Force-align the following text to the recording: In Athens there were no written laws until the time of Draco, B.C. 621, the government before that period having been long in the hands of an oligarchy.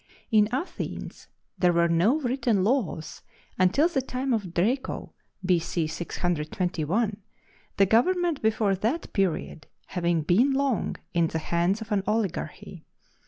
In 0.31 0.49
Athens 0.51 1.27
there 1.59 1.73
were 1.73 1.87
no 1.87 2.19
written 2.21 2.63
laws 2.63 3.21
until 3.59 3.87
the 3.87 4.01
time 4.01 4.33
of 4.33 4.51
Draco, 4.51 5.13
B.C. 5.45 5.85
621, 5.85 7.17
the 7.77 7.85
government 7.85 8.41
before 8.41 8.73
that 8.73 9.13
period 9.13 9.67
having 9.89 10.23
been 10.23 10.53
long 10.53 10.95
in 11.13 11.27
the 11.27 11.37
hands 11.37 11.81
of 11.81 11.91
an 11.91 12.01
oligarchy. 12.07 12.83